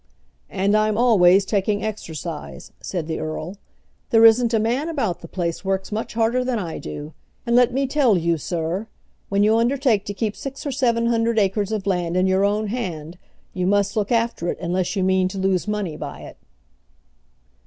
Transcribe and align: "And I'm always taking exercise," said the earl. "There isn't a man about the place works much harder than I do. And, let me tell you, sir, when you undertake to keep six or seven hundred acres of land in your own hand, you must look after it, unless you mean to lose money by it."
"And 0.49 0.75
I'm 0.75 0.97
always 0.97 1.45
taking 1.45 1.83
exercise," 1.83 2.71
said 2.81 3.05
the 3.05 3.19
earl. 3.19 3.57
"There 4.09 4.25
isn't 4.25 4.51
a 4.51 4.57
man 4.59 4.89
about 4.89 5.19
the 5.19 5.27
place 5.27 5.63
works 5.63 5.91
much 5.91 6.15
harder 6.15 6.43
than 6.43 6.57
I 6.57 6.79
do. 6.79 7.13
And, 7.45 7.55
let 7.55 7.71
me 7.71 7.85
tell 7.85 8.17
you, 8.17 8.39
sir, 8.39 8.87
when 9.29 9.43
you 9.43 9.57
undertake 9.57 10.03
to 10.05 10.15
keep 10.15 10.35
six 10.35 10.65
or 10.65 10.71
seven 10.71 11.05
hundred 11.05 11.37
acres 11.37 11.71
of 11.71 11.85
land 11.85 12.17
in 12.17 12.25
your 12.25 12.43
own 12.43 12.69
hand, 12.69 13.19
you 13.53 13.67
must 13.67 13.95
look 13.95 14.11
after 14.11 14.47
it, 14.49 14.57
unless 14.59 14.95
you 14.95 15.03
mean 15.03 15.27
to 15.27 15.37
lose 15.37 15.67
money 15.67 15.95
by 15.97 16.21
it." 16.21 16.37